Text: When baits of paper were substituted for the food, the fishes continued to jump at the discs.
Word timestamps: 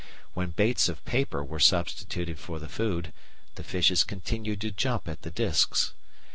When 0.33 0.49
baits 0.49 0.89
of 0.89 1.05
paper 1.05 1.43
were 1.43 1.59
substituted 1.59 2.39
for 2.39 2.57
the 2.57 2.67
food, 2.67 3.13
the 3.53 3.63
fishes 3.63 4.03
continued 4.03 4.59
to 4.61 4.71
jump 4.71 5.07
at 5.07 5.21
the 5.21 5.29
discs. 5.29 5.93